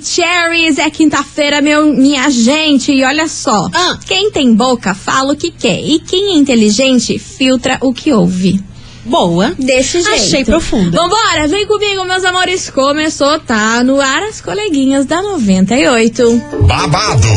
[0.00, 0.78] Maravicheries.
[0.78, 2.90] É quinta-feira, meu, minha gente.
[2.92, 3.68] E olha só.
[3.72, 3.98] Ah.
[4.06, 5.80] Quem tem boca, fala o que quer.
[5.80, 8.69] E quem é inteligente, filtra o que ouve.
[9.04, 9.52] Boa.
[9.58, 10.14] Desse jeito.
[10.14, 10.98] Achei profunda.
[10.98, 12.70] Vambora, vem comigo, meus amores.
[12.70, 16.42] Começou, tá no ar as coleguinhas da 98.
[16.66, 17.28] babado,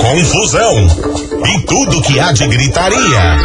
[0.00, 0.86] confusão
[1.46, 3.38] e tudo que há de gritaria.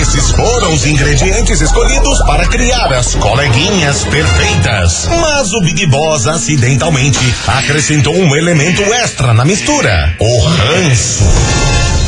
[0.00, 5.08] Esses foram os ingredientes escolhidos para criar as coleguinhas perfeitas.
[5.20, 11.87] Mas o Big Boss acidentalmente acrescentou um elemento extra na mistura: o ranço.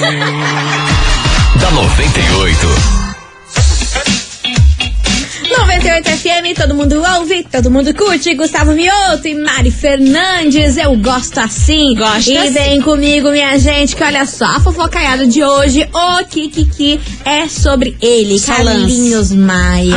[1.59, 2.98] da 98.
[5.69, 8.33] 98 FM, todo mundo ouve, todo mundo curte.
[8.33, 11.93] Gustavo Mioto e Mari Fernandes, eu gosto assim.
[11.95, 12.53] Gosta e assim.
[12.53, 17.95] vem comigo, minha gente, que olha só, a fofocaiada de hoje, o Kikiki, é sobre
[18.01, 19.95] ele, Só Carlinhos Maia.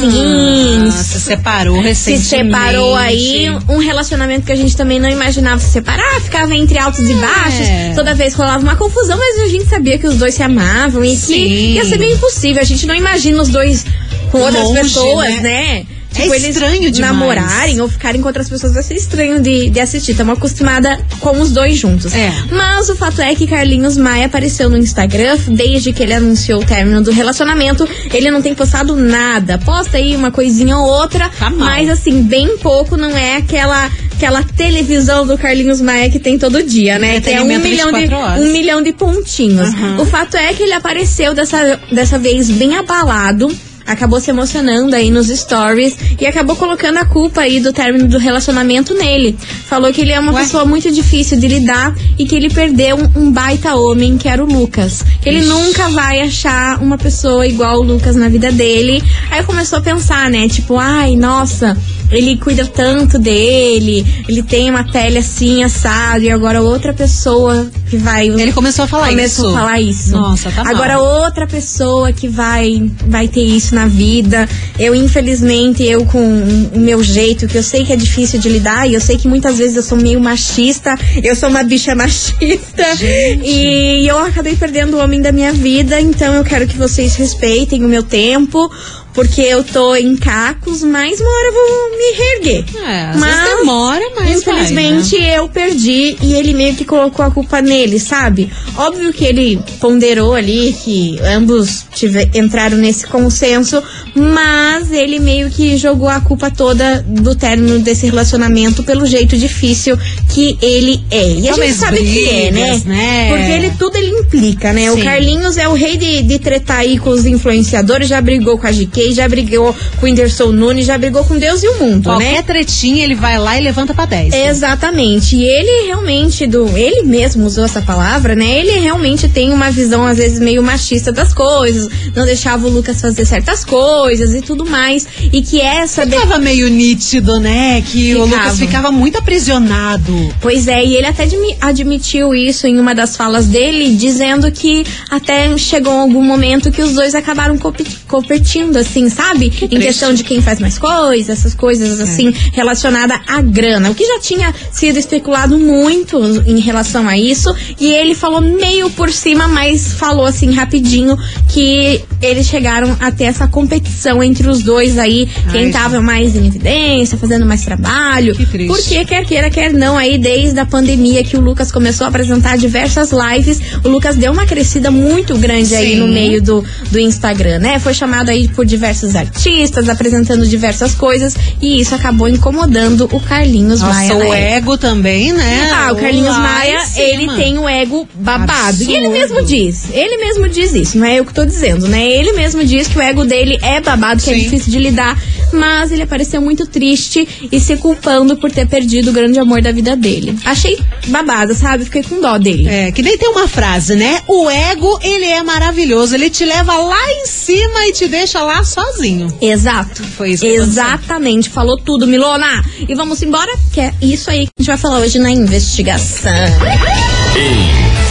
[0.00, 0.88] Sim.
[0.88, 2.26] Ah, se separou Se recentemente.
[2.28, 7.08] separou aí, um relacionamento que a gente também não imaginava se separar, ficava entre altos
[7.08, 7.92] e baixos, É.
[7.94, 11.10] toda vez rolava uma confusão, mas a gente sabia que os dois se amavam e
[11.10, 11.74] que Sim.
[11.74, 12.60] ia ser bem impossível.
[12.60, 13.84] A gente não imagina os dois
[14.30, 15.42] com outras Longe, pessoas, né?
[15.42, 15.86] né?
[16.16, 17.12] É estranho demais.
[17.12, 20.12] namorarem ou ficarem com outras pessoas vai ser estranho de, de assistir.
[20.12, 22.14] Estamos acostumada com os dois juntos.
[22.14, 22.32] É.
[22.52, 26.64] Mas o fato é que Carlinhos Maia apareceu no Instagram desde que ele anunciou o
[26.64, 27.88] término do relacionamento.
[28.12, 29.58] Ele não tem postado nada.
[29.58, 34.44] Posta aí uma coisinha ou outra, Tá mas assim, bem pouco, não é aquela aquela
[34.44, 37.20] televisão do Carlinhos Maia que tem todo dia, né?
[37.20, 38.40] Que é um milhão, de, 24 horas.
[38.40, 39.74] um milhão de pontinhos.
[39.74, 40.00] Aham.
[40.00, 43.52] O fato é que ele apareceu dessa, dessa vez bem abalado.
[43.86, 48.18] Acabou se emocionando aí nos stories e acabou colocando a culpa aí do término do
[48.18, 49.36] relacionamento nele.
[49.66, 50.42] Falou que ele é uma Ué?
[50.42, 54.42] pessoa muito difícil de lidar e que ele perdeu um, um baita homem, que era
[54.42, 55.04] o Lucas.
[55.20, 55.48] Que ele Ixi.
[55.48, 59.02] nunca vai achar uma pessoa igual o Lucas na vida dele.
[59.30, 60.48] Aí começou a pensar, né?
[60.48, 61.76] Tipo, ai, nossa,
[62.10, 67.96] ele cuida tanto dele, ele tem uma pele assim, assado, e agora outra pessoa que
[67.96, 68.28] vai.
[68.28, 69.56] Ele começou a falar começou isso.
[69.56, 70.10] a falar isso.
[70.12, 70.74] Nossa, tá mal.
[70.74, 74.48] Agora outra pessoa que vai, vai ter isso na vida.
[74.78, 76.42] Eu, infelizmente, eu com
[76.74, 79.28] o meu jeito, que eu sei que é difícil de lidar, e eu sei que
[79.28, 82.84] muitas vezes eu sou meio machista, eu sou uma bicha machista.
[83.02, 87.84] E eu acabei perdendo o homem da minha vida, então eu quero que vocês respeitem
[87.84, 88.70] o meu tempo.
[89.14, 92.64] Porque eu tô em cacos, mas uma hora eu vou me reerguer.
[92.84, 95.38] É, Mas, demora, mas Infelizmente, vai, né?
[95.38, 98.50] eu perdi e ele meio que colocou a culpa nele, sabe?
[98.76, 103.82] Óbvio que ele ponderou ali que ambos tive, entraram nesse consenso,
[104.14, 109.96] mas ele meio que jogou a culpa toda do término desse relacionamento pelo jeito difícil
[110.28, 111.34] que ele é.
[111.34, 112.62] E a Talvez gente sabe que é, né?
[112.62, 113.28] brigas, né?
[113.28, 114.90] Porque ele tudo ele implica, né?
[114.90, 115.04] O Sim.
[115.04, 118.72] Carlinhos é o rei de, de tretar aí com os influenciadores, já brigou com a
[118.72, 122.32] GK, Já brigou com o Whindersson Nunes, já brigou com Deus e o mundo, Qualquer
[122.36, 122.42] né?
[122.42, 124.32] tretinha, ele vai lá e levanta pra 10.
[124.34, 125.36] Exatamente.
[125.36, 128.58] E ele realmente, do, ele mesmo usou essa palavra, né?
[128.60, 131.88] Ele realmente tem uma visão, às vezes, meio machista das coisas.
[132.14, 135.06] Não deixava o Lucas fazer certas coisas e tudo mais.
[135.32, 136.04] E que essa.
[136.04, 137.82] de- Ficava meio nítido, né?
[137.82, 138.42] Que o Ficava.
[138.42, 140.34] Lucas ficava muito aprisionado.
[140.40, 144.84] Pois é, e ele até admi- admitiu isso em uma das falas dele, dizendo que
[145.10, 149.46] até chegou algum momento que os dois acabaram compe- competindo, assim, sabe?
[149.46, 149.78] em triste.
[149.78, 153.90] questão de quem faz mais coisas, essas coisas, assim, relacionada à grana.
[153.90, 158.90] O que já tinha sido especulado muito em relação a isso, e ele falou meio
[158.90, 161.16] por cima, mas falou assim rapidinho
[161.48, 166.36] que eles chegaram a ter essa competição entre os dois aí, quem Ai, tava mais
[166.36, 168.34] em evidência, fazendo mais trabalho.
[168.34, 168.68] Que triste.
[168.68, 172.56] Porque quer queira, quer não, aí desde a pandemia que o Lucas começou a apresentar
[172.56, 176.00] diversas lives, o Lucas deu uma crescida muito grande aí Sim.
[176.00, 177.78] no meio do, do Instagram, né?
[177.78, 178.83] Foi chamado aí por diversos
[179.16, 184.12] artistas, apresentando diversas coisas, e isso acabou incomodando o Carlinhos Maia.
[184.12, 184.56] Nossa, na o época.
[184.56, 185.70] ego também, né?
[185.72, 188.82] Ah, o Carlinhos Lá Maia, ele tem o ego babado.
[188.82, 189.10] E ele Absurdo.
[189.12, 192.04] mesmo diz, ele mesmo diz isso, não é eu que tô dizendo, né?
[192.06, 194.40] Ele mesmo diz que o ego dele é babado, que é Sim.
[194.40, 195.20] difícil de lidar,
[195.52, 199.72] mas ele apareceu muito triste e se culpando por ter perdido o grande amor da
[199.72, 200.36] vida dele.
[200.44, 200.78] Achei
[201.08, 201.84] babado, sabe?
[201.84, 202.66] Fiquei com dó dele.
[202.68, 204.20] É, que nem tem uma frase, né?
[204.26, 206.14] O ego, ele é maravilhoso.
[206.14, 209.36] Ele te leva lá em cima e te deixa lá sozinho.
[209.40, 210.02] Exato.
[210.02, 211.48] Foi isso que Exatamente.
[211.50, 212.64] Falou tudo, Milona.
[212.88, 216.32] E vamos embora, que é isso aí que a gente vai falar hoje na investigação.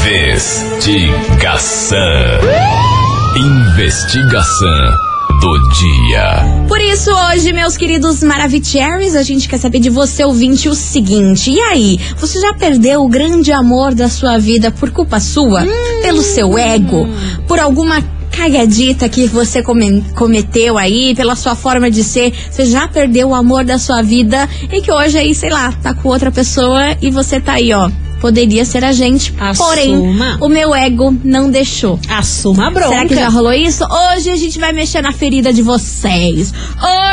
[0.06, 1.98] Investigação.
[3.36, 6.66] Investigação do dia.
[6.68, 11.52] Por isso, hoje, meus queridos Maravicheries, a gente quer saber de você, ouvinte, o seguinte.
[11.52, 15.66] E aí, você já perdeu o grande amor da sua vida por culpa sua?
[16.02, 17.08] Pelo seu ego?
[17.48, 18.02] Por alguma
[18.36, 22.34] cagadita que você come- cometeu aí, pela sua forma de ser?
[22.50, 25.94] Você já perdeu o amor da sua vida e que hoje aí, sei lá, tá
[25.94, 27.90] com outra pessoa e você tá aí, ó.
[28.20, 30.38] Poderia ser a gente, porém, Assuma.
[30.40, 32.00] o meu ego não deixou.
[32.08, 32.88] Assuma a bronca.
[32.88, 33.84] Será que já rolou isso?
[33.84, 36.54] Hoje a gente vai mexer na ferida de vocês.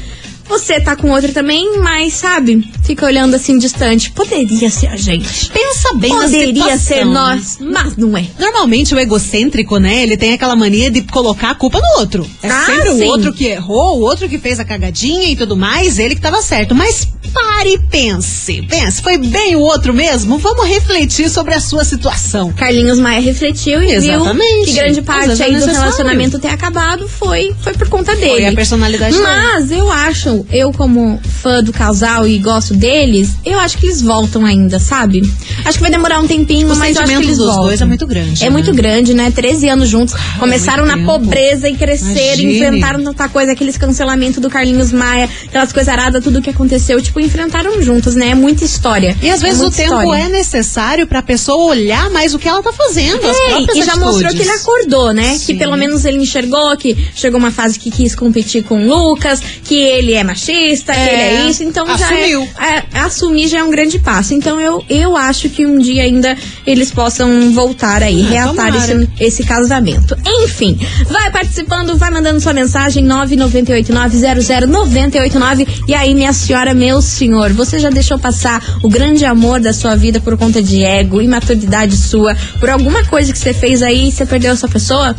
[0.47, 4.11] Você tá com outra também, mas sabe, fica olhando assim distante.
[4.11, 5.49] Poderia ser a gente.
[5.49, 6.79] Pensa bem na Poderia situação.
[6.79, 8.25] ser nós, mas não é.
[8.39, 10.03] Normalmente o egocêntrico, né?
[10.03, 12.29] Ele tem aquela mania de colocar a culpa no outro.
[12.43, 13.03] É Ah, sempre sim.
[13.03, 16.21] o outro que errou, o outro que fez a cagadinha e tudo mais, ele que
[16.21, 16.75] tava certo.
[16.75, 18.61] Mas pare e pense.
[18.63, 20.37] Pense, foi bem o outro mesmo?
[20.37, 22.53] Vamos refletir sobre a sua situação.
[22.53, 24.65] Carlinhos Maia refletiu e Exatamente.
[24.65, 25.79] viu que grande parte é aí do necessário.
[25.81, 28.29] relacionamento ter acabado foi, foi por conta dele.
[28.31, 29.27] Foi a personalidade dele.
[29.27, 34.01] Mas eu acho, eu como fã do casal e gosto deles, eu acho que eles
[34.01, 35.21] voltam ainda, sabe?
[35.63, 37.63] Acho que vai demorar um tempinho, O mas eu acho que eles dos voltam.
[37.65, 38.49] dois é muito grande, É né?
[38.49, 39.31] muito grande, né?
[39.31, 40.15] 13 anos juntos.
[40.39, 41.05] Começaram na tempo.
[41.05, 42.55] pobreza e cresceram, Imagine.
[42.55, 47.19] enfrentaram tanta coisa, aqueles cancelamentos do Carlinhos Maia, aquelas coisas aradas, tudo que aconteceu, tipo,
[47.19, 48.29] enfrentaram juntos, né?
[48.29, 49.15] É muita história.
[49.21, 50.23] E às É vezes o muita tempo história.
[50.23, 53.25] é necessário pra pessoa olhar mais o que ela tá fazendo.
[53.25, 54.33] É, e já mostrou atitudes.
[54.33, 55.37] que ele acordou, né?
[55.37, 55.45] Sim.
[55.45, 59.41] Que pelo menos ele enxergou que chegou uma fase que quis competir com o Lucas,
[59.63, 61.63] que ele é machista, que É, ele é isso.
[61.63, 62.47] Então assumiu.
[62.57, 64.33] já é, é, assumir já é um grande passo.
[64.33, 69.09] Então eu, eu acho que um dia ainda eles possam voltar aí, Ah, reatar esse,
[69.19, 70.15] esse casamento.
[70.43, 70.77] Enfim,
[71.09, 75.67] vai participando, vai mandando sua mensagem 998900989.
[75.87, 79.95] E aí, minha senhora, meu senhor, você já deixou passar o grande amor da sua
[79.95, 84.11] vida por conta de ego, imaturidade sua, por alguma coisa que você fez aí e
[84.11, 85.15] você perdeu essa pessoa?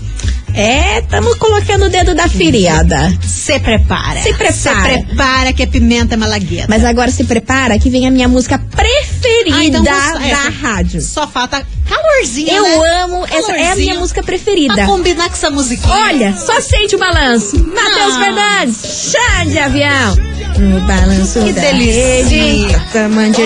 [0.55, 3.13] É, estamos colocando o dedo da ferida.
[3.23, 4.21] Se prepara.
[4.23, 4.53] Se prepara.
[4.53, 6.67] Se prepara que é pimenta malagueta.
[6.69, 10.51] Mas agora se prepara que vem a minha música preferida Ah, então você- da essa-
[10.51, 11.01] rádio.
[11.03, 13.03] Só falta calorzinho, Eu né?
[13.03, 13.77] amo, essa é a Calorzinho.
[13.77, 14.75] minha música preferida.
[14.75, 15.95] Pra combinar com essa musiquinha.
[15.95, 17.57] Olha, só sente o balanço.
[17.59, 18.21] Matheus Ah.
[18.25, 20.17] Fernandes, chá de avião.
[20.59, 22.81] No balanço Que da delícia.
[22.93, 23.43] Tamanho de.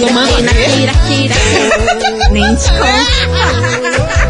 [0.00, 2.30] Tomando Kira, kira, kira, kira.
[2.30, 4.20] Nem te conto.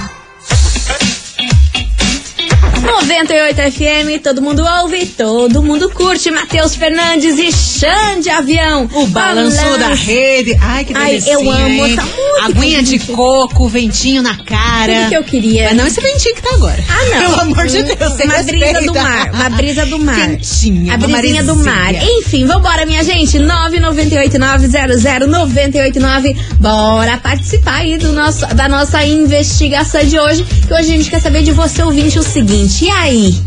[2.99, 6.29] 98 FM, todo mundo ouve, todo mundo curte.
[6.29, 8.87] Matheus Fernandes e Xande Avião.
[8.93, 9.79] O balanço Balanço.
[9.79, 10.57] da rede.
[10.61, 11.31] Ai, que Ai, delícia.
[11.31, 14.93] eu amo essa música, Aguinha de coco, ventinho na cara.
[15.03, 15.63] Tudo que eu queria.
[15.69, 16.83] Mas não esse ventinho que tá agora.
[16.89, 17.21] Ah, não.
[17.21, 18.81] Pelo amor de Deus, Uma brisa respeita.
[18.81, 19.31] do mar.
[19.33, 20.15] Uma brisa do mar.
[20.15, 21.93] Quentinha, A brisinha do mar.
[21.95, 23.39] Enfim, vambora, minha gente.
[23.39, 26.35] 998900989.
[26.59, 30.43] Bora participar aí do nosso, da nossa investigação de hoje.
[30.67, 32.80] Que hoje a gente quer saber de você, ouvinte, o seguinte.
[32.81, 33.39] E aí?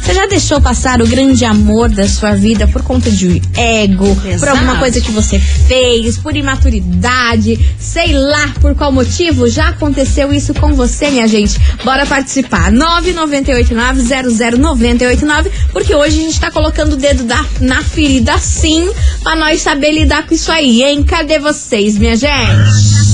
[0.00, 4.26] Você já deixou passar o grande amor da sua vida por conta de ego, por
[4.30, 4.52] Exato.
[4.52, 9.48] alguma coisa que você fez, por imaturidade, sei lá por qual motivo?
[9.48, 11.58] Já aconteceu isso com você, minha gente?
[11.84, 12.70] Bora participar.
[12.72, 18.88] 998900989, porque hoje a gente tá colocando o dedo da- na ferida sim,
[19.22, 21.02] pra nós saber lidar com isso aí, hein?
[21.02, 23.05] Cadê vocês, minha gente?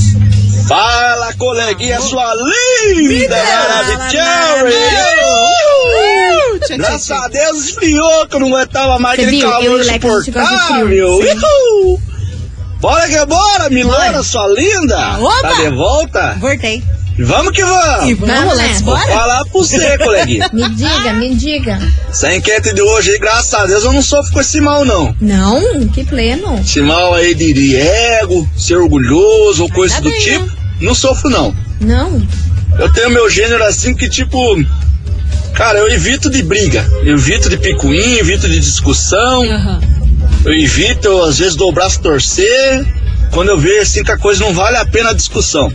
[0.69, 4.13] Fala, coleguinha, sua linda, maravilhosa!
[6.77, 9.51] Graças a Deus esfriou, que eu não aguentava mais Você aquele viu?
[9.51, 11.21] Calor de insuportável.
[12.81, 15.19] Bora que bora, Milona, sua linda!
[15.19, 15.43] Opa!
[15.43, 16.37] Tá de volta?
[16.41, 16.83] Voltei.
[17.19, 18.19] Vamos que E vamos!
[18.19, 18.85] vamos, Vamos let's nessa.
[18.85, 19.13] Vou bora?
[19.13, 20.51] falar pra você, coleguinha.
[20.53, 21.79] Me diga, me diga.
[22.09, 25.15] Essa enquete de hoje aí, graças a Deus, eu não sofro com esse mal, não.
[25.21, 25.87] Não?
[25.89, 26.59] Que pleno.
[26.59, 30.53] Esse mal aí de, de ego, ser orgulhoso ou coisa Ainda do bem, tipo, né?
[30.81, 31.55] não sofro, não.
[31.81, 32.27] Não?
[32.79, 34.39] Eu tenho meu gênero assim que, tipo.
[35.53, 36.89] Cara, eu evito de briga.
[37.05, 39.43] Eu evito de picuinha, evito de discussão.
[39.45, 39.81] Aham.
[40.47, 42.87] Eu evito, eu, às vezes, dou o braço a torcer.
[43.33, 45.71] Quando eu vejo assim que a coisa não vale a pena a discussão.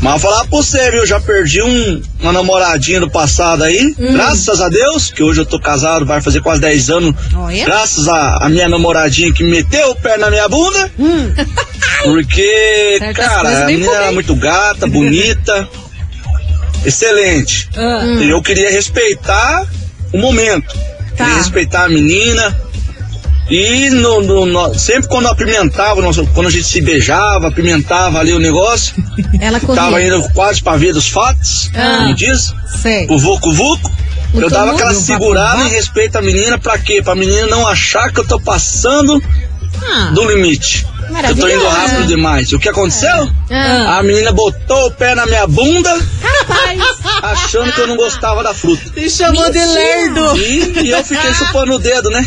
[0.00, 1.06] Mas vou falar pra você, viu?
[1.06, 3.94] Já perdi um, uma namoradinha do passado aí.
[3.98, 7.14] Graças a Deus, que hoje eu tô casado, vai fazer quase 10 anos.
[7.34, 7.64] Olha.
[7.64, 10.90] Graças a, a minha namoradinha que meteu o pé na minha bunda.
[12.02, 15.68] Porque, Certas cara, a menina era muito gata, bonita.
[16.84, 17.68] excelente.
[18.22, 19.66] E eu queria respeitar
[20.12, 20.74] o momento.
[21.16, 21.24] Tá.
[21.24, 22.56] Queria respeitar a menina.
[23.48, 28.32] E no, no- no- sempre quando apimentava, nosso- quando a gente se beijava, apimentava ali
[28.32, 28.94] o negócio,
[29.40, 30.08] Ela tava corria.
[30.08, 31.98] indo quase pra ver dos fatos, Ah.
[31.98, 33.06] como diz, Sei.
[33.08, 33.90] o vucu vucu.
[34.34, 37.00] O Eu dava aquela segurada em respeito à menina, pra quê?
[37.02, 39.22] Pra menina não achar que eu tô passando
[39.80, 40.10] Ah.
[40.12, 40.84] do limite.
[41.28, 42.52] Eu tô indo rápido demais.
[42.52, 43.30] O que aconteceu?
[43.48, 46.80] Ah, A menina botou o pé na minha bunda, rapaz.
[47.22, 48.82] achando que eu não gostava da fruta.
[48.96, 49.72] Me chamou de Mentira.
[49.72, 50.36] lerdo.
[50.36, 52.26] E, e eu fiquei chupando o dedo, né?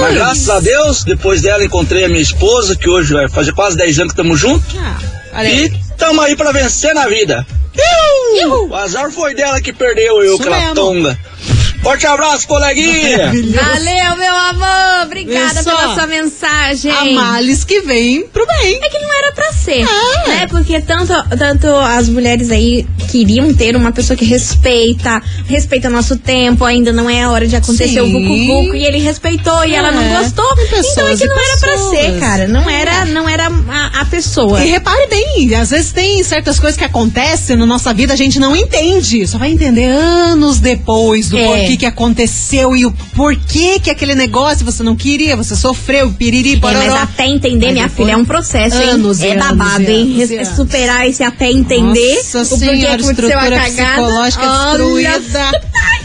[0.00, 3.76] Mas graças a Deus, depois dela encontrei a minha esposa, que hoje vai fazer quase
[3.76, 4.74] 10 anos que estamos juntos.
[5.32, 5.72] Ah, E aí.
[5.98, 7.44] tamo aí pra vencer na vida.
[8.68, 10.74] O azar foi dela que perdeu eu, Isso aquela mesmo.
[10.74, 11.18] tonga.
[11.84, 13.26] Forte abraço, coleguinha!
[13.26, 15.04] Valeu, meu amor.
[15.04, 16.90] Obrigada pela sua mensagem.
[16.90, 18.80] A males que vem pro bem.
[18.82, 20.28] É que não era pra ser, É.
[20.28, 20.46] né?
[20.48, 26.64] Porque tanto, tanto as mulheres aí queriam ter uma pessoa que respeita, respeita nosso tempo,
[26.64, 28.12] ainda não é a hora de acontecer o Sim.
[28.12, 30.22] vucu vucu, e ele respeitou e ela não É.
[30.22, 30.56] gostou.
[30.56, 32.48] Pessoas então é que não era pra ser, cara.
[32.48, 34.64] Não era, não era a, a pessoa.
[34.64, 38.40] E repare bem, às vezes tem certas coisas que acontecem na nossa vida, a gente
[38.40, 39.26] não entende.
[39.26, 41.44] Só vai entender anos depois do É.
[41.46, 46.54] porquê que aconteceu e o porquê que aquele negócio você não queria, você sofreu, piriri,
[46.54, 46.78] É, pororó.
[46.78, 48.90] mas até entender, Mas minha filha, é um processo, hein?
[48.90, 50.14] Anos é anos babado, e hein?
[50.22, 50.48] anos anos.
[50.56, 54.02] Superar esse até entender Nossa o porquê senhora, aconteceu a estrutura cagada.
[54.02, 55.50] psicológica Olha destruída.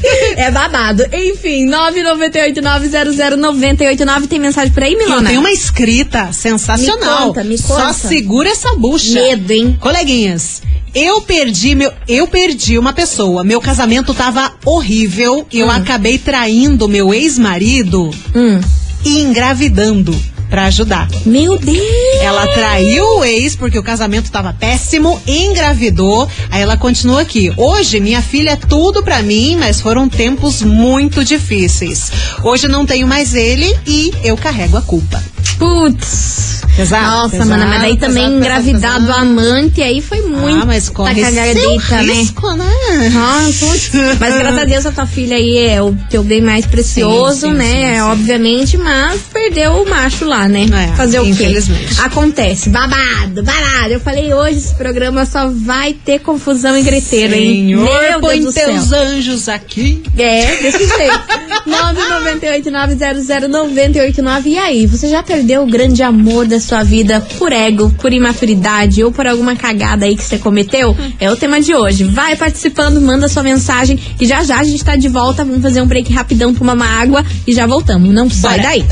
[0.38, 1.03] É babado.
[1.11, 4.27] Enfim, 998-900-989.
[4.27, 5.29] Tem mensagem por aí, Eu Milona?
[5.29, 7.19] tenho uma escrita sensacional.
[7.21, 7.93] Me conta, me Só conta.
[7.93, 9.13] segura essa bucha.
[9.13, 9.77] Medo, hein?
[9.79, 10.61] Coleguinhas,
[10.93, 13.43] eu perdi meu, eu perdi uma pessoa.
[13.43, 18.60] Meu casamento tava horrível e eu acabei traindo meu ex-marido Hum.
[19.05, 20.15] e engravidando
[20.50, 21.08] pra ajudar.
[21.27, 21.77] Meu Deus!
[22.22, 26.27] Ela traiu o ex porque o casamento tava péssimo, engravidou.
[26.50, 27.53] Aí ela continua aqui.
[27.55, 32.12] Hoje minha filha é tudo pra mim, mas foram tempos muito difíceis.
[32.43, 35.24] Hoje não tenho mais ele e eu carrego a culpa.
[35.60, 36.48] Putz.
[36.75, 39.20] Pesado, Nossa, pesado, mana, mas daí pesado, também pesado, engravidado pesado.
[39.20, 40.62] amante, aí foi muito.
[40.62, 42.13] ah, mas corre tá cagadita, né?
[42.13, 42.72] risco, né?
[43.18, 43.92] Ah, putz.
[44.18, 47.51] Mas graças a Deus a tua filha aí é o teu bem mais precioso, Sim,
[47.51, 47.96] sim, né?
[47.96, 48.00] sim.
[48.01, 50.68] Obviamente, mas perdeu o macho lá, né?
[50.72, 51.30] É, Fazer o quê?
[51.32, 52.00] infelizmente.
[52.00, 52.70] Acontece.
[52.70, 53.92] Babado, babado.
[53.92, 57.50] Eu falei hoje, esse programa só vai ter confusão e griteiro, hein?
[57.50, 60.01] Senhor, Meu põe Deus teus anjos aqui.
[60.18, 61.20] É, desse jeito.
[61.70, 64.46] 998-900-989.
[64.46, 69.03] E aí, você já perdeu o grande amor da sua vida por ego, por imaturidade
[69.03, 70.96] ou por alguma cagada aí que você cometeu?
[71.20, 72.03] É o tema de hoje.
[72.03, 75.44] Vai participando, manda sua mensagem e já já a gente tá de volta.
[75.44, 78.13] Vamos fazer um break rapidão, tomar uma água e já voltamos.
[78.13, 78.70] Não sai Bora.
[78.70, 78.86] daí.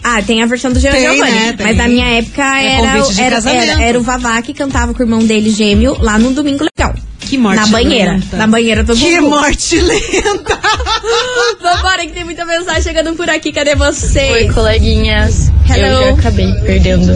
[0.04, 1.32] Ah, tem a versão do Jean Tem, Giovanni.
[1.32, 1.56] né?
[1.58, 5.06] Mas na minha época É era, era, era, era o Vavá que cantava com o
[5.06, 6.94] irmão dele gêmeo lá no Domingo Legal.
[7.28, 8.12] Que morte Na banheira.
[8.12, 8.36] lenta.
[8.38, 9.28] Na banheira do Que Gugu.
[9.30, 10.58] morte lenta.
[11.60, 13.52] Vambora, que tem muita mensagem chegando por aqui.
[13.52, 14.30] Cadê você?
[14.32, 15.50] Oi, coleguinhas.
[15.68, 15.86] Hello.
[15.86, 17.12] Eu já acabei perdendo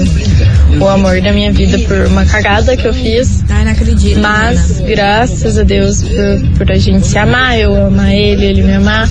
[0.81, 3.43] o amor da minha vida por uma cagada que eu fiz.
[3.49, 4.19] Ai, não acredito.
[4.21, 8.73] Mas, graças a Deus por, por a gente se amar, eu amar ele, ele me
[8.75, 9.09] amar.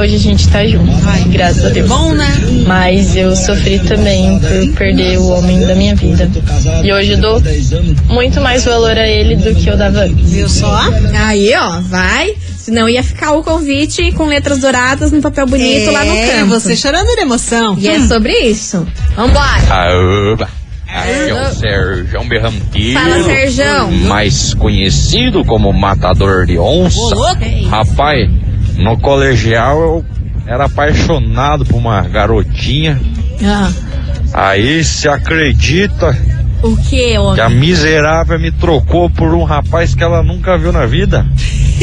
[0.00, 0.92] Hoje a gente tá junto.
[1.30, 1.88] graças a Deus.
[1.88, 2.26] Bom, né?
[2.66, 6.28] Mas eu sofri também por perder o homem da minha vida.
[6.82, 7.42] E hoje eu dou
[8.08, 10.30] muito mais valor a ele do que eu dava antes.
[10.30, 10.80] Viu só?
[11.14, 12.34] Aí, ó, vai.
[12.58, 16.46] Senão ia ficar o convite com letras douradas no papel bonito lá no É, canto.
[16.48, 17.76] você chorando de emoção.
[17.78, 18.86] E é sobre isso.
[19.14, 19.62] Vambora.
[19.68, 20.63] Aoba!
[20.94, 23.90] Aqui é o Sérgio Berrantilho, Fala, Serjão.
[23.90, 27.14] mais conhecido como Matador de Onça.
[27.14, 27.44] louco.
[27.68, 28.30] Rapaz,
[28.76, 30.04] no colegial eu
[30.46, 33.00] era apaixonado por uma garotinha.
[33.44, 33.72] Ah,
[34.32, 36.16] Aí se acredita
[36.64, 37.34] o que, ó?
[37.34, 41.26] que a miserável me trocou por um rapaz que ela nunca viu na vida.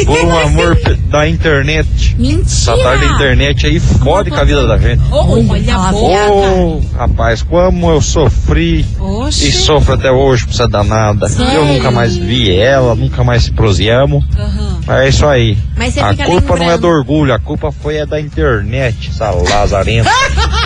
[0.06, 0.76] Por um amor
[1.10, 2.16] da internet.
[2.18, 2.42] Mentira.
[2.42, 5.02] Essa tal da internet aí fode com a vida da gente.
[5.12, 6.32] Ô, olha a boca.
[6.32, 9.50] Ô, rapaz, como eu sofri Oxi.
[9.50, 11.30] e sofro até hoje por essa danada.
[11.30, 11.54] Sério?
[11.54, 14.24] Eu nunca mais vi ela, nunca mais se proseamos.
[14.36, 14.72] Aham.
[14.88, 15.58] É isso aí.
[16.02, 16.82] A culpa não é lembrando.
[16.82, 20.10] do orgulho, a culpa foi é da internet, essa lazarenta.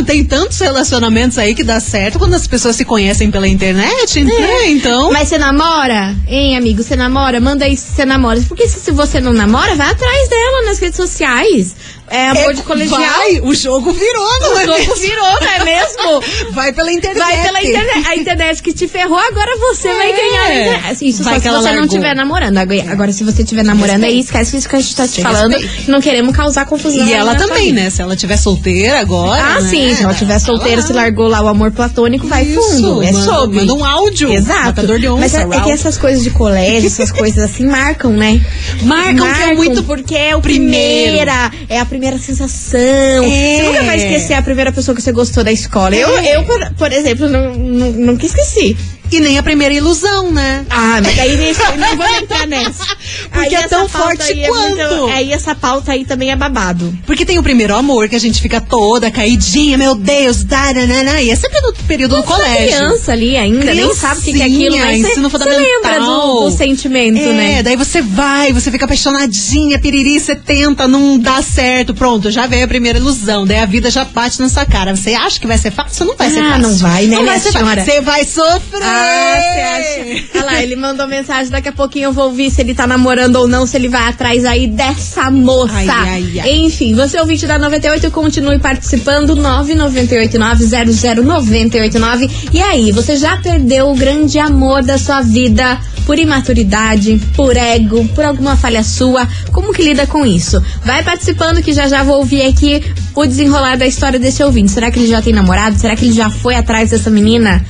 [0.00, 0.04] é.
[0.04, 4.66] Tem tantos relacionamentos aí que dá certo quando as pessoas se conhecem pela internet, né?
[4.68, 5.12] Então.
[5.12, 6.14] Mas você namora?
[6.26, 6.82] Hein, amigo?
[6.82, 7.40] Você namora?
[7.40, 8.40] Manda aí se você namora.
[8.48, 11.74] Porque se, se você não namora, vai atrás dela nas redes sociais.
[12.10, 13.00] É amor é, de colegial.
[13.00, 14.96] Vai, o jogo virou, não O é jogo mesmo?
[14.96, 16.22] virou, não é mesmo?
[16.52, 17.18] Vai pela internet.
[17.22, 18.08] Vai pela internet.
[18.08, 20.16] A internet que te ferrou, agora você vai É.
[20.16, 20.42] ganhar.
[20.46, 21.08] a internet.
[21.08, 21.84] Isso Vai só se você não largou.
[21.84, 22.58] estiver namorando.
[22.58, 25.52] Agora, se você estiver namorando, aí esquece isso que a gente tá te falando.
[25.52, 25.90] respeito.
[25.90, 27.06] Não queremos causar confusão.
[27.06, 27.88] E ela também, né?
[27.90, 29.40] Se ela tiver solteira agora.
[29.42, 29.68] Ah, né?
[29.70, 29.94] sim.
[29.94, 33.02] Se ela tiver solteira, se largou lá o amor platônico, vai Isso, fundo.
[33.04, 33.56] É manda- sobre.
[33.60, 34.32] Manda um áudio.
[34.32, 34.80] Exato.
[34.98, 38.40] De onça, Mas é, é que essas coisas de colégio, essas coisas assim, marcam, né?
[38.82, 41.10] Marcam que é muito porque é o primeiro.
[41.12, 42.78] primeira, é a primeira sensação.
[43.24, 43.56] É.
[43.56, 45.94] Você nunca vai esquecer a primeira pessoa que você gostou da escola.
[45.94, 46.36] Eu, É.
[46.36, 48.76] eu por, por exemplo, não, não- nunca esqueci.
[49.10, 50.64] E nem a primeira ilusão, né?
[50.70, 52.84] Ah, mas aí deixa, não entrar nessa.
[53.32, 54.76] Porque Aí é tão forte aí é quanto.
[54.76, 56.96] muito- aí essa pauta aí também é babado.
[57.06, 61.30] Porque tem o primeiro amor, que a gente fica toda caidinha, meu Deus, daranana, e
[61.30, 62.66] é sempre no período do Você é colégio.
[62.76, 65.62] criança ali ainda, nem sabe o que, é aquilo, mas Criancinha, você, ensino você fundamental.
[65.82, 67.62] lembra do, do sentimento, É, né?
[67.62, 72.64] daí você vai, você fica apaixonadinha, piriri, você tenta, não dá certo, pronto, já veio
[72.64, 74.94] a primeira ilusão, daí a vida já bate na sua cara.
[74.94, 76.04] Você acha que vai ser fácil?
[76.06, 76.62] Não vai ser Ah, fácil.
[76.62, 77.84] não vai, né, Não vai ser fácil.
[77.84, 78.82] Você vai sofrer.
[78.82, 80.24] Ah, você acha?
[80.34, 83.36] Olha lá, ele mandou mensagem, daqui a pouquinho eu vou ouvir se ele tá namorando
[83.36, 85.74] ou não, se ele vai atrás aí dessa moça.
[85.74, 86.50] Ai, ai, ai.
[86.52, 92.30] Enfim, você é ouvinte da 98, continue participando, 998900989.
[92.52, 98.04] E aí, você já perdeu o grande amor da sua vida por imaturidade, por ego,
[98.08, 99.28] por alguma falha sua?
[99.52, 100.62] Como que lida com isso?
[100.84, 102.82] Vai participando que já já vou ouvir aqui
[103.14, 104.72] o desenrolar da história desse ouvinte.
[104.72, 105.78] Será que ele já tem namorado?
[105.78, 107.64] Será que ele já foi atrás dessa menina?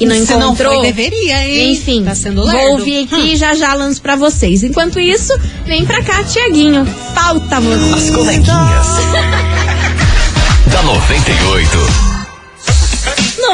[0.00, 0.72] E não Se encontrou?
[0.72, 1.72] não foi, deveria, hein?
[1.72, 2.72] Enfim, Tá sendo vou lerdo.
[2.78, 4.62] ouvir aqui e já já lanço pra vocês.
[4.64, 5.32] Enquanto isso,
[5.64, 6.84] vem pra cá, Tiaguinho.
[7.14, 7.94] Falta você.
[7.94, 8.86] As coleguinhas.
[10.72, 12.13] da 98.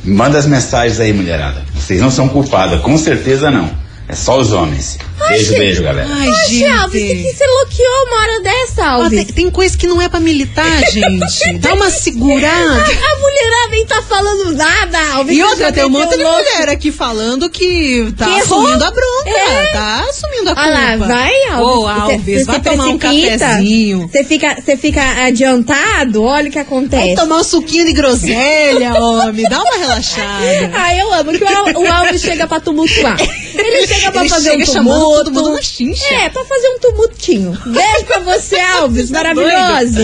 [0.04, 1.62] Manda as mensagens aí, mulherada.
[1.74, 3.87] Vocês não são culpadas, com certeza não.
[4.10, 4.96] É só os homens.
[5.28, 6.08] Beijo, beijo, galera.
[6.10, 6.64] Ai, Oxe, gente.
[6.70, 9.10] Alves, você que você loqueou uma hora dessa, Ah, Alves?
[9.24, 11.58] tem, tem coisa que não é pra militar, gente.
[11.58, 12.72] Dá uma segurada.
[12.80, 15.36] A mulherada nem tá falando nada, Alves.
[15.36, 19.28] E outra, tem um monte de mulher aqui falando que tá Que assumindo a bronca.
[19.30, 19.72] É.
[19.72, 20.62] Tá assumindo a culpa.
[20.62, 21.66] Olha lá, vai, Alves.
[21.66, 24.08] Ô, Alves, Você- vai tomar um cafezinho.
[24.10, 27.06] Você fica, você fica adiantado, olha o que acontece.
[27.08, 29.46] Vai tomar um suquinho de groselha, homem.
[29.50, 30.70] Dá uma relaxada.
[30.74, 33.18] Ah, eu amo que o, Al- o Alves chega pra tumultuar.
[33.58, 35.24] Ele chega pra Ele fazer chega um tumulto.
[35.24, 36.14] todo mundo na chincha.
[36.14, 37.58] É, pra fazer um tumultinho.
[37.66, 39.10] Beijo pra você, Alves.
[39.10, 40.00] Tá Maravilhoso.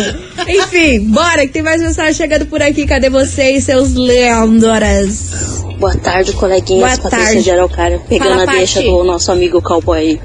[0.48, 2.86] Enfim, bora que tem mais mensagem chegando por aqui.
[2.86, 5.62] Cadê vocês, seus leandoras?
[5.78, 6.98] Boa tarde, coleguinhas.
[6.98, 7.42] Boa Patrícia tarde.
[7.42, 10.20] de Araucária, pegando Fala, a deixa do nosso amigo cowboy aí.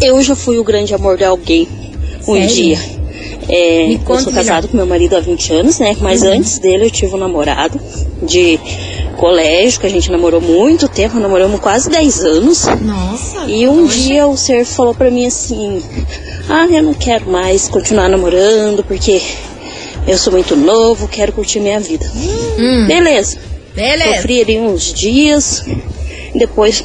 [0.00, 1.68] Eu já fui o grande amor de alguém
[2.28, 2.48] um Sério?
[2.48, 2.78] dia.
[3.48, 4.44] É, Me eu conta sou melhor.
[4.44, 5.96] casado com meu marido há 20 anos, né?
[6.00, 6.32] Mas Uhum.
[6.32, 7.80] antes dele eu tive um namorado
[8.22, 8.58] de
[9.16, 12.64] colégio, que a gente namorou muito tempo, namoramos quase 10 anos.
[12.82, 13.44] Nossa.
[13.48, 15.82] E um dia o ser falou pra mim assim:
[16.48, 19.20] Ah, eu não quero mais continuar namorando porque
[20.06, 22.10] eu sou muito novo, quero curtir minha vida.
[22.58, 22.86] Hum.
[22.86, 23.38] Beleza.
[23.74, 24.16] Beleza.
[24.16, 25.64] Sofri ali uns dias,
[26.34, 26.82] depois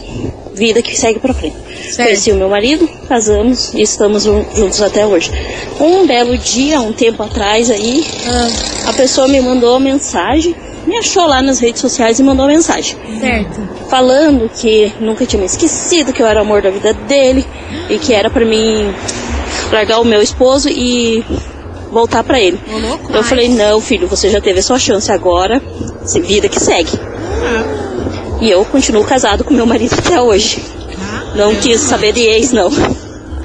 [0.53, 1.55] vida que segue pra frente.
[1.91, 2.07] Certo.
[2.09, 5.31] Conheci o meu marido, casamos e estamos jun- juntos até hoje.
[5.79, 10.97] Um belo dia, um tempo atrás aí, Ah, a pessoa me mandou uma mensagem, me
[10.97, 13.61] achou lá nas redes sociais e mandou uma mensagem certo.
[13.89, 17.45] falando que nunca tinha me esquecido, que eu era o amor da vida dele
[17.89, 18.93] e que era pra mim
[19.71, 21.23] largar o meu esposo e
[21.91, 22.59] voltar pra ele.
[22.69, 23.11] Louco.
[23.13, 25.61] Eu falei: "Não, filho, você já teve a sua chance agora,
[26.05, 26.91] se vida que segue".
[28.41, 30.63] E eu continuo casado com meu marido até hoje.
[31.35, 32.69] Não quis saber de ex não.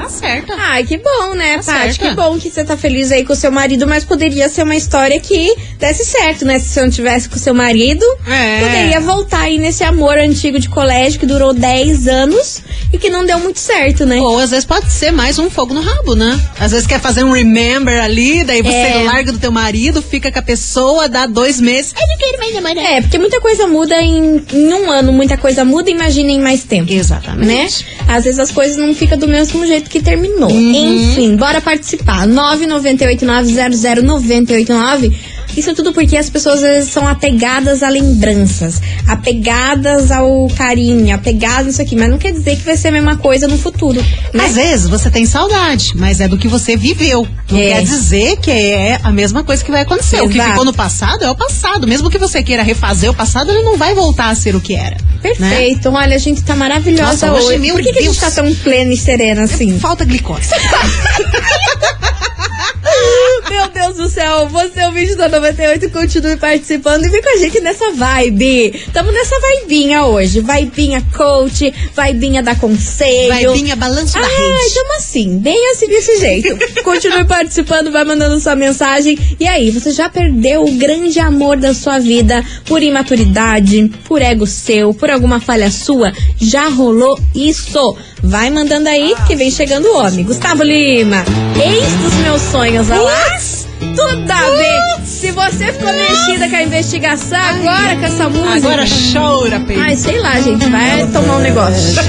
[0.07, 0.53] Tá certo.
[0.57, 1.99] Ai, que bom, né, Tá Paty?
[1.99, 4.77] Que bom que você tá feliz aí com o seu marido, mas poderia ser uma
[4.77, 6.61] história que desse certo, né?
[6.61, 8.61] Se você não tivesse com o seu marido, É.
[8.61, 13.25] poderia voltar aí nesse amor antigo de colégio que durou 10 anos e que não
[13.27, 14.21] deu muito certo, né?
[14.21, 16.39] Ou às vezes pode ser mais um fogo no rabo, né?
[16.59, 19.03] Às vezes quer fazer um remember ali, daí você É.
[19.05, 21.93] larga do teu marido, fica com a pessoa, dá dois meses.
[21.97, 22.85] Ai, não quero mais namorar.
[22.93, 26.63] É, porque muita coisa muda em, em um ano, muita coisa muda, imagina em mais
[26.65, 26.91] tempo.
[26.93, 27.47] Exatamente.
[27.47, 27.69] Né?
[28.09, 30.51] Às vezes as coisas não ficam do mesmo jeito que terminou.
[30.51, 31.11] Uhum.
[31.13, 32.27] Enfim, bora participar.
[32.27, 35.13] 998900989.
[35.57, 41.67] Isso tudo porque as pessoas às vezes são apegadas a lembranças, apegadas ao carinho, apegadas
[41.67, 44.05] nisso aqui, mas não quer dizer que vai ser a mesma coisa no futuro.
[44.33, 44.45] Né?
[44.45, 47.27] Às vezes você tem saudade, mas é do que você viveu.
[47.51, 47.63] Não É.
[47.75, 50.21] quer dizer que é a mesma coisa que vai acontecer.
[50.23, 50.51] O que Exato.
[50.51, 51.87] ficou no passado é o passado.
[51.87, 54.75] Mesmo que você queira refazer o passado, ele não vai voltar a ser o que
[54.75, 54.97] era.
[55.23, 55.89] Perfeito.
[55.91, 57.59] Olha, a gente tá maravilhosa Nossa, hoje, hoje.
[57.59, 59.79] meu Por que, que a gente tá tão plena e serena assim?
[59.79, 60.51] Falta glicose.
[63.51, 67.29] Meu Deus do céu, você é o vídeo da 98, continue participando e vem com
[67.29, 68.89] a gente nessa vibe.
[68.93, 70.41] Tamo nessa vaibinha hoje.
[70.41, 73.29] Vaibinha coach, vaibinha da conselho.
[73.29, 74.75] Vaibinha balanço da Ai, rede.
[74.75, 76.83] tamo assim, bem assim desse jeito.
[76.83, 79.19] Continue participando, vai mandando sua mensagem.
[79.39, 84.47] E aí, você já perdeu o grande amor da sua vida por imaturidade, por ego
[84.47, 86.13] seu, por alguma falha sua?
[86.41, 87.97] Já rolou isso?
[88.23, 90.25] Vai mandando aí que vem chegando o homem.
[90.25, 91.25] Gustavo Lima,
[91.63, 93.39] ex dos meus sonhos, olha lá.
[93.79, 95.07] Tudo a ver.
[95.07, 98.57] Se você ficou mexida com a investigação agora, com essa música.
[98.57, 99.83] Agora chora, Pedro.
[99.83, 102.01] Ai, sei lá, gente, vai tomar um negócio.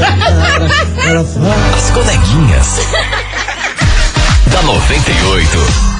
[1.75, 2.79] As coleguinhas.
[4.51, 5.96] da 98.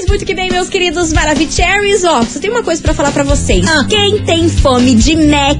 [0.00, 3.22] Pois muito que bem, meus queridos Maravicheries, ó, só tem uma coisa pra falar pra
[3.22, 3.66] vocês.
[3.68, 3.84] Ah.
[3.86, 5.58] Quem tem fome de Mac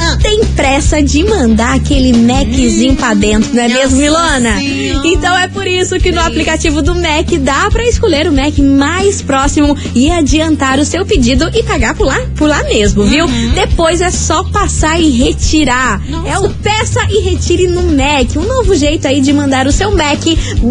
[0.00, 0.16] Ah.
[0.22, 4.58] tem pressa de mandar aquele Maczinho pra dentro, não é mesmo, Nossa Milona?
[4.58, 5.06] Senhora.
[5.08, 9.20] Então é por isso que no aplicativo do Mac dá pra escolher o Mac mais
[9.20, 13.26] próximo e adiantar o seu pedido e pagar por lá, por lá mesmo, viu?
[13.54, 16.00] Depois é só passar e retirar.
[16.26, 19.94] É o peça e retire no Mac, um novo jeito aí de mandar o seu
[19.94, 20.22] Mac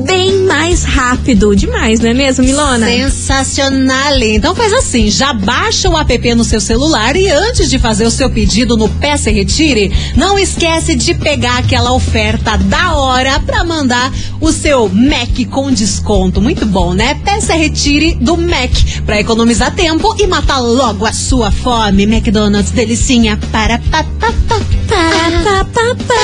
[0.07, 1.55] bem mais rápido.
[1.55, 2.87] Demais, não é mesmo, Milona?
[3.11, 4.21] Sensacional!
[4.21, 8.11] Então faz assim, já baixa o app no seu celular e antes de fazer o
[8.11, 13.63] seu pedido no Peça e Retire, não esquece de pegar aquela oferta da hora pra
[13.63, 16.41] mandar o seu Mac com desconto.
[16.41, 17.19] Muito bom, né?
[17.23, 18.71] Peça e Retire do Mac
[19.05, 22.03] pra economizar tempo e matar logo a sua fome.
[22.03, 24.61] McDonald's, delicinha, para pa, pa, pa.
[24.91, 26.21] Pá, pá, pá.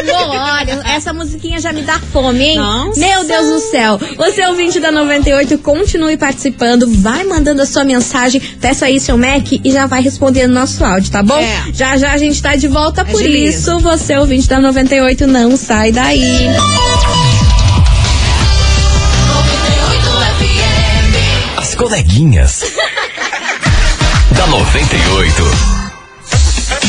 [0.00, 2.58] Amor, olha, essa musiquinha já me dá fome, hein?
[2.58, 3.00] Nossa.
[3.00, 3.98] Meu Deus do céu.
[4.16, 9.16] Você é ouvinte da 98, continue participando, vai mandando a sua mensagem, peça aí seu
[9.16, 11.38] Mac e já vai respondendo nosso áudio, tá bom?
[11.38, 11.72] É.
[11.72, 13.58] Já já a gente tá de volta, por Agiliza.
[13.58, 16.46] isso você é ouvinte da 98, não sai daí.
[21.56, 22.64] As coleguinhas.
[24.36, 25.79] da 98.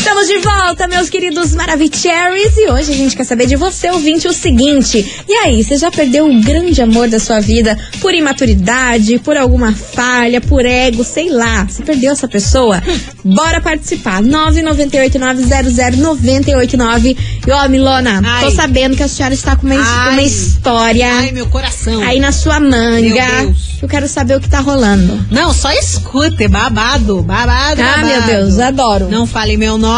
[0.02, 4.28] Estamos de volta, meus queridos Maravicheries, e hoje a gente quer saber de você, ouvinte,
[4.28, 5.24] o seguinte.
[5.30, 9.72] E aí, você já perdeu o grande amor da sua vida por imaturidade, por alguma
[9.74, 11.68] falha, por ego, sei lá.
[11.70, 12.82] Você perdeu essa pessoa?
[13.24, 14.24] Bora participar.
[14.24, 17.16] 998900989.
[17.48, 18.46] E ó, Milona, Ai.
[18.46, 20.14] tô sabendo que a senhora está com uma, Ai.
[20.14, 22.02] uma história Ai, meu coração.
[22.02, 23.02] aí na sua manga.
[23.02, 23.78] Meu Deus.
[23.84, 25.24] Eu quero saber o que tá rolando.
[25.30, 28.08] Não, só escute, babado, babado, Ah, babado.
[28.08, 29.08] meu Deus, adoro.
[29.10, 29.91] Não fale meu nome,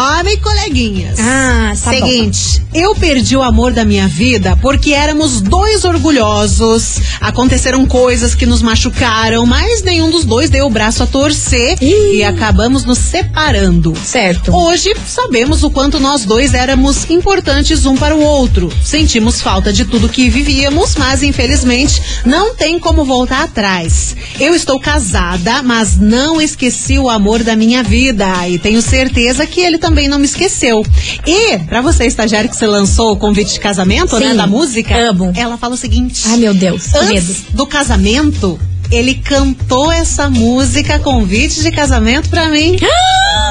[0.64, 1.18] coleguinhas.
[1.20, 2.06] Ah, tá bom.
[2.06, 7.00] Seguinte, eu perdi o amor da minha vida porque éramos dois orgulhosos.
[7.20, 12.16] Aconteceram coisas que nos machucaram, mas nenhum dos dois deu o braço a torcer Ih.
[12.16, 13.94] e acabamos nos separando.
[14.04, 14.54] Certo.
[14.54, 18.72] Hoje sabemos o quanto nós dois éramos importantes um para o outro.
[18.82, 24.16] Sentimos falta de tudo que vivíamos, mas infelizmente não tem como voltar atrás.
[24.40, 29.60] Eu estou casada, mas não esqueci o amor da minha vida e tenho certeza que
[29.60, 30.82] ele também não me esqueceu.
[31.26, 34.96] E para você estagiário que você lançou o convite de casamento, né, Sim, da música,
[34.96, 35.30] amo.
[35.36, 37.10] ela fala o seguinte: Ai, meu Deus, que medo.
[37.10, 38.58] Antes do casamento,
[38.94, 42.76] ele cantou essa música convite de casamento pra mim.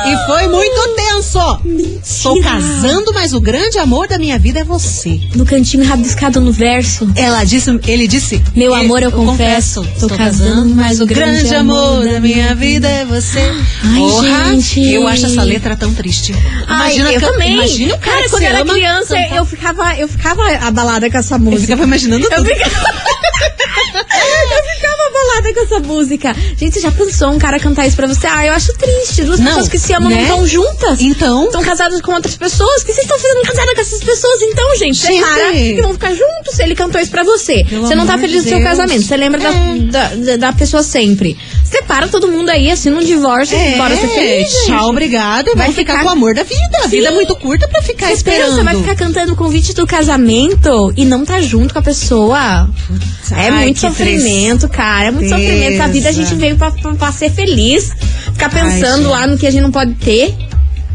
[0.05, 1.59] E foi muito tenso.
[2.03, 5.19] Estou casando, mas o grande amor da minha vida é você.
[5.35, 7.09] No cantinho rabiscado no verso.
[7.15, 11.53] Ela disse, ele disse, Meu "Eu- amor, eu confesso, estou tô casando, mas o grande
[11.55, 13.39] amor da minha vida é você.
[13.83, 14.91] Ai, Porra, gente.
[14.93, 16.33] eu acho essa letra tão triste.
[16.67, 17.53] Ai, eu também.
[17.55, 19.35] Imagina o cara, que quando eu era criança, cantar.
[19.37, 21.61] eu ficava, eu ficava abalada com essa Eu música.
[21.61, 22.45] ficava imaginando Eu tudo.
[22.49, 22.73] ficava...
[23.43, 24.92] eu ficava
[25.23, 26.35] abalada com essa música.
[26.57, 28.27] Gente, você já pensou um cara cantar isso pra você?
[28.27, 29.23] Ah, eu acho triste.
[29.23, 30.15] Duas Não, pessoas que se amam né?
[30.15, 31.01] não estão juntas.
[31.01, 32.81] Então, Estão casadas com outras pessoas.
[32.81, 34.99] O que vocês estão fazendo casada com essas pessoas então, gente?
[34.99, 35.17] Gente.
[35.23, 36.59] Separa e vão ficar juntos.
[36.59, 37.63] Ele cantou isso pra você.
[37.69, 39.03] Pelo você não tá feliz do seu casamento.
[39.05, 39.75] Você lembra É.
[39.91, 41.37] da, da, da pessoa sempre.
[41.73, 44.47] Você separa todo mundo aí, assina um divórcio, É, bora ser feliz.
[44.67, 45.47] tchau, obrigado.
[45.49, 46.77] E Vai vai ficar ficar- com o amor da vida.
[46.83, 48.49] A vida é muito curta pra ficar Você esperando.
[48.51, 52.69] pensa, vai ficar cantando o convite do casamento e não tá junto com a pessoa.
[53.31, 55.07] é ai, muito que sofrimento, cara.
[55.07, 55.81] É muito sofrimento.
[55.81, 57.91] A vida a gente veio pra, pra, pra ser feliz.
[58.33, 59.07] Ficar pensando gente.
[59.11, 60.33] lá no que a gente não pode ter.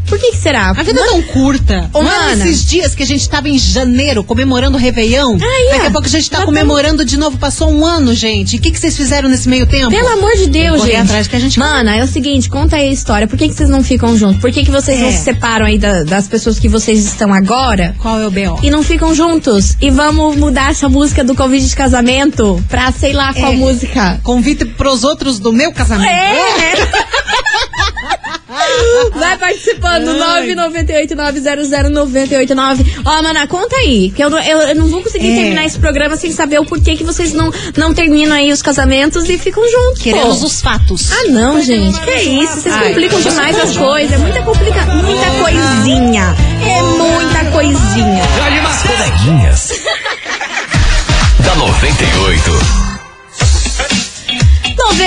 [0.09, 0.69] Por que que será?
[0.71, 1.89] A vida é tão curta.
[1.93, 2.31] Não é mana.
[2.45, 5.37] esses dias que a gente tava em janeiro comemorando o Réveillon.
[5.39, 5.69] é.
[5.73, 7.37] Daqui a pouco a gente tá Já comemorando de novo.
[7.37, 8.57] Passou um ano, gente.
[8.57, 9.91] O que, que vocês fizeram nesse meio tempo?
[9.91, 10.95] Pelo amor de Deus, gente.
[10.95, 13.27] atrás que a gente- Mana, é o seguinte, conta aí a história.
[13.27, 14.41] Por que, que vocês não ficam juntos?
[14.41, 15.11] Por que, que vocês não É.
[15.11, 17.95] se separam aí da- das pessoas que vocês estão agora?
[17.99, 18.59] Qual é o B.O.?
[18.63, 19.75] E não ficam juntos?
[19.79, 23.55] E vamos mudar essa música do convite de casamento pra sei lá qual É.
[23.55, 24.19] música.
[24.23, 26.09] Convite pros outros do meu casamento.
[26.09, 26.73] É!
[29.15, 30.55] Vai participando, Ai.
[30.55, 32.85] 998-900-989.
[33.05, 35.35] Ó, mana, conta aí, que eu, não- eu, eu não vou conseguir É.
[35.35, 39.27] terminar esse programa sem saber o porquê que vocês não, não terminam aí os casamentos
[39.29, 40.01] e ficam juntos.
[40.01, 40.45] Queremos pô.
[40.45, 41.11] os fatos.
[41.11, 42.61] Ah, não, gente, que isso?
[42.61, 42.87] Vocês Ai.
[42.89, 44.13] complicam demais as coisas.
[44.13, 44.85] É muita complica...
[44.85, 46.35] muita coisinha.
[46.65, 48.23] É muita coisinha.
[48.69, 49.68] As coleguinhas.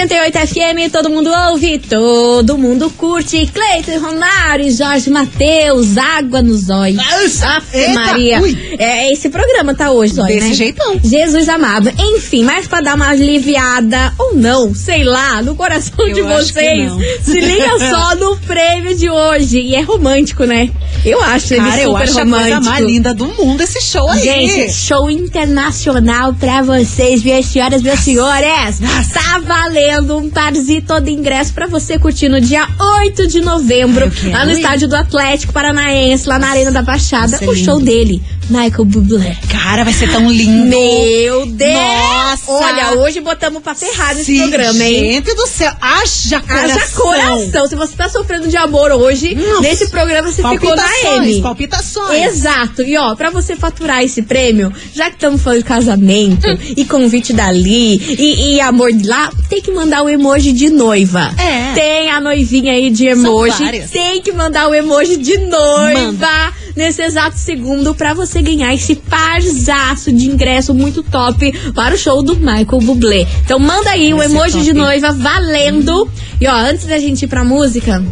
[0.06, 3.46] 98 FM, todo mundo ouve, todo mundo curte.
[3.46, 6.98] Cleiton Romário, Jorge Matheus, água no zóio.
[7.00, 8.40] Ave Eita, Maria.
[8.40, 8.74] ui.
[8.80, 10.54] É, esse programa tá hoje, zóio, Desse né?
[10.54, 10.98] jeitão.
[11.04, 11.92] Jesus amado.
[12.16, 16.90] Enfim, mas pra dar uma aliviada, ou não, sei lá, no coração Eu de vocês,
[17.22, 19.60] se liga só no prêmio de hoje.
[19.60, 20.68] E é romântico, né?
[21.04, 22.50] Eu acho ele Cara, super eu acho a romântico.
[22.54, 24.20] coisa mais linda do mundo esse show aí.
[24.20, 28.80] Gente, show internacional pra vocês, minhas senhoras, meus senhores.
[29.12, 32.66] Tá valendo um parzito de ingresso pra você curtir no dia
[33.02, 34.56] 8 de novembro, Ai, lá no ir.
[34.56, 37.36] estádio do Atlético Paranaense, lá na Arena da Baixada.
[37.38, 37.64] Ser O lindo.
[37.64, 39.36] show dele, Michael Bublé.
[39.48, 40.66] Cara, vai ser tão lindo.
[40.68, 41.72] Meu Deus!
[41.72, 42.52] Nossa!
[42.52, 45.12] Olha, hoje botamos pra ferrar nesse programa, hein?
[45.14, 46.76] Gente do céu, haja coração.
[46.76, 47.66] Haja coração.
[47.68, 49.60] Se você tá sofrendo de amor hoje, Nossa.
[49.60, 51.40] nesse programa você ficou na M.
[51.42, 52.22] palpitações.
[52.34, 52.82] Exato.
[52.82, 57.32] E ó, pra você faturar esse prêmio, já que estamos falando de casamento e convite
[57.32, 61.32] dali e, e amor de lá, tem que mandar o emoji de noiva.
[61.38, 61.72] É.
[61.74, 63.88] Tem a noivinha aí de emoji.
[63.92, 66.52] Tem que mandar o emoji de noiva.
[66.76, 72.22] Nesse exato segundo, pra você ganhar esse parzaço de ingresso muito top para o show
[72.22, 73.26] do Michael Bublé.
[73.44, 74.78] Então manda aí o Vai ser emoji de top.
[74.80, 76.08] noiva valendo.
[76.40, 78.02] E ó, antes da gente ir pra música,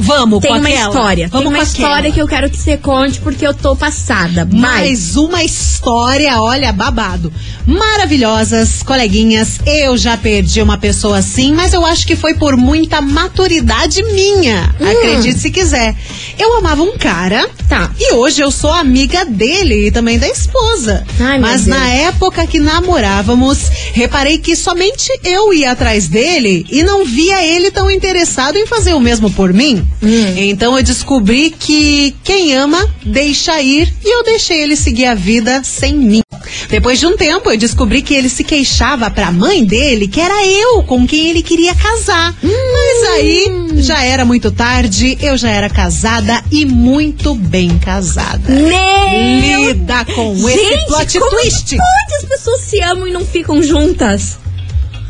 [0.00, 0.88] Vamos tem com uma aquela.
[0.88, 1.28] história.
[1.28, 2.14] Vamos tem uma história aquela.
[2.14, 4.48] que eu quero que você conte porque eu tô passada.
[4.50, 7.32] Mais uma história, olha, babado.
[7.66, 9.60] Maravilhosas, coleguinhas.
[9.66, 14.74] Eu já perdi uma pessoa assim, mas eu acho que foi por muita maturidade minha.
[14.80, 14.90] Hum.
[14.90, 15.94] Acredite se quiser.
[16.38, 17.48] Eu amava um cara.
[17.68, 17.90] Tá.
[17.98, 21.04] E hoje eu sou amiga dele e também da esposa.
[21.20, 26.82] Ai, meu mas na época que namorávamos, reparei que somente eu ia atrás dele e
[26.82, 29.86] não via ele tão interessado em fazer o mesmo por mim.
[30.02, 30.34] Hum.
[30.36, 35.62] Então eu descobri que quem ama deixa ir e eu deixei ele seguir a vida
[35.62, 36.22] sem mim.
[36.68, 40.46] Depois de um tempo, eu descobri que ele se queixava pra mãe dele que era
[40.46, 42.34] eu com quem ele queria casar.
[42.42, 43.48] Mas aí
[43.78, 48.52] já era muito tarde, eu já era casada e muito bem casada.
[48.52, 51.64] Meu Lida com Gente, esse plot como twist.
[51.64, 54.38] que pode as pessoas se amam e não ficam juntas?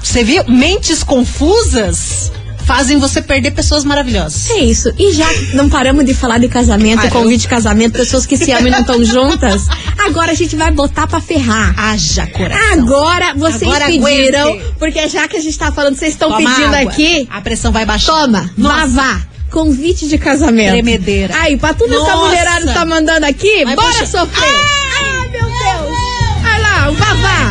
[0.03, 0.45] Você viu?
[0.49, 2.33] Mentes confusas
[2.71, 4.49] fazem você perder pessoas maravilhosas.
[4.51, 4.93] É isso.
[4.97, 8.53] E já não paramos de falar de casamento, Ai, convite de casamento, pessoas que se
[8.53, 9.67] amam e não estão juntas,
[9.99, 11.75] agora a gente vai botar pra ferrar.
[11.77, 12.73] Haja coração.
[12.73, 14.75] Agora vocês Agora pediram, aguente.
[14.79, 16.93] porque já que a gente tá falando, vocês estão pedindo água.
[16.93, 18.13] aqui, A pressão vai baixar.
[18.13, 18.87] toma, Nossa.
[18.87, 19.21] vavá.
[19.51, 20.71] Convite de casamento.
[20.71, 21.35] Tremedeira.
[21.41, 22.17] Aí, pra tudo essa Nossa.
[22.25, 24.07] mulherada tá mandando aqui, Vai bora puxar.
[24.07, 24.49] sofrer.
[24.49, 25.99] Ai, meu Deus.
[26.45, 27.50] Olha lá, o vavá.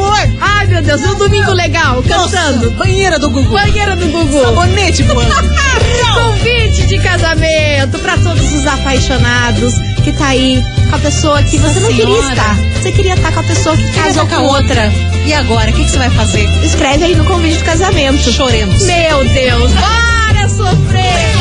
[0.00, 0.18] Amor.
[0.40, 2.64] Ai, meu Deus, um domingo legal, cantando.
[2.64, 3.52] Nossa, banheira do Gugu.
[3.52, 4.40] Banheira do Gugu.
[4.40, 5.34] Sabonete voando.
[6.14, 11.80] Convite de casamento pra todos os apaixonados que tá aí com a pessoa que você
[11.80, 12.56] não queria estar.
[12.56, 14.90] Você queria estar com a pessoa que casou com a outra.
[15.26, 16.48] E agora, o que, que você vai fazer?
[16.64, 18.32] Escreve aí no convite de casamento.
[18.32, 18.82] Choremos.
[18.82, 21.36] Meu Deus, bora sofrer!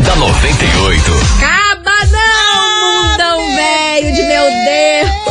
[0.00, 1.12] Da 98.
[1.38, 5.25] Acaba não, mundão velho de meu Deus!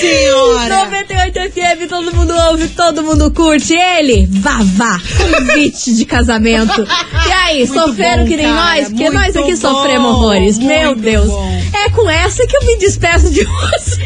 [0.00, 0.84] Senhora.
[0.84, 3.74] 98 FM, todo mundo ouve, todo mundo curte.
[3.74, 6.86] Ele, Vavá, convite de casamento.
[7.26, 8.88] E aí, Muito sofreram bom, que nem cara, nós?
[8.88, 10.58] Porque nós aqui bom, sofremos horrores.
[10.58, 11.26] Meu Deus.
[11.28, 11.62] bom.
[11.84, 14.02] É com essa que eu me despeço de você.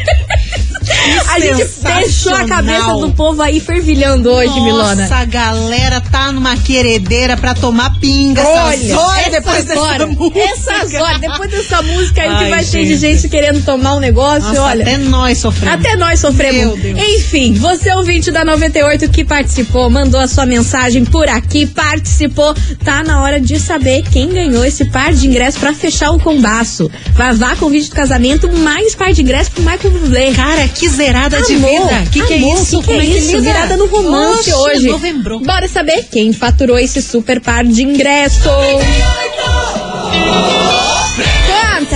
[1.29, 5.09] A gente fechou a cabeça do povo aí fervilhando hoje, Nossa, Milona.
[5.11, 10.39] a galera tá numa queredeira pra tomar pinga Olha, horas depois dessa horas, música.
[10.39, 13.29] essas horas, depois dessa música aí que Ai, vai ter de gente.
[13.29, 14.83] querendo tomar um negócio, Nossa, olha.
[14.83, 15.79] até nós sofremos.
[15.79, 16.61] Até nós sofremos.
[16.61, 16.99] Meu Deus.
[16.99, 22.53] Enfim, você ouvinte da 98 que participou, mandou a sua mensagem por aqui, participou.
[22.83, 26.89] Tá na hora de saber quem ganhou esse par de ingressos pra fechar o combaço.
[27.13, 30.31] Vavá convite do casamento, mais par de ingressos pro Michael Bublé.
[30.33, 32.03] Cara, que zerada de Amor, vida.
[32.11, 32.79] Que que é amor, isso?
[32.81, 33.27] Que que é que isso?
[33.37, 33.41] lida?
[33.41, 34.87] Virada no romance Oxe, hoje.
[34.87, 35.39] novembro.
[35.39, 38.41] Bora saber quem faturou esse super par de ingressos.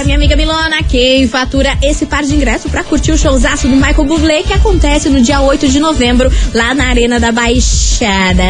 [0.06, 4.06] Minha amiga Milona, quem fatura esse par de ingressos pra curtir o showzaço do Michael
[4.06, 8.44] Bublé que acontece no dia 8 de novembro, lá na Arena da Baixada.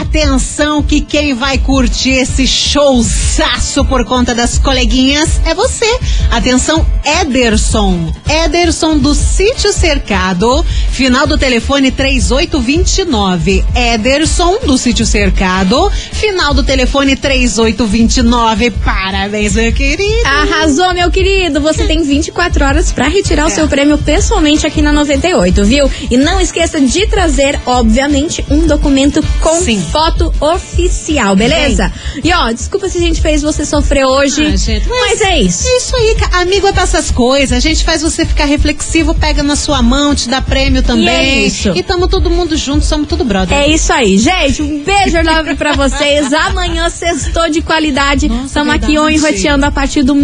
[0.00, 5.84] Atenção que quem vai curtir esse showzaço por conta das coleguinhas é você.
[6.30, 6.86] Atenção,
[7.20, 8.10] Ederson.
[8.26, 13.62] Ederson do Sítio Cercado, final do telefone 3829.
[13.74, 18.70] Ederson do Sítio Cercado, final do telefone 3829.
[18.70, 20.26] Parabéns, meu querido.
[20.26, 21.60] Arrasou, meu querido!
[21.60, 25.90] Você tem 24 horas pra retirar o seu prêmio pessoalmente aqui na 98, viu?
[26.10, 29.80] E não esqueça de trazer, obviamente, um documento com Sim.
[29.90, 31.92] foto oficial, beleza?
[32.22, 35.66] E ó, desculpa se a gente fez você sofrer hoje, Ah, gente, mas, é isso.
[35.66, 37.52] É isso aí, amigo é pra essas coisas.
[37.56, 41.08] A gente faz você ficar reflexivo, pega na sua mão, te dá prêmio também.
[41.08, 41.72] é isso.
[41.74, 43.56] E tamo todo mundo junto, somos tudo brother.
[43.58, 44.62] É isso aí, gente.
[44.62, 46.32] Um beijo enorme pra vocês.
[46.32, 48.26] Amanhã, sextou de qualidade.
[48.46, 49.14] Estamos aqui verdade.
[49.16, 50.14] enroteando a partir do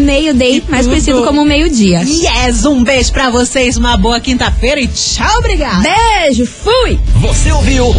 [0.50, 2.00] meio-day, mais conhecido como meio-dia.
[2.00, 5.82] Yes, um beijo pra vocês, uma boa quinta-feira e tchau, obrigada.
[5.82, 6.98] Beijo, fui!
[7.16, 7.94] Você ouviu?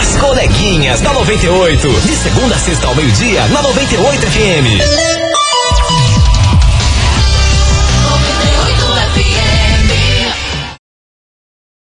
[0.00, 1.88] As coleguinhas da 98.
[1.88, 5.19] De segunda a sexta ao meio-dia, na 98 FM.